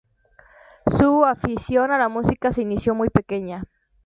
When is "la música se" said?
1.99-2.63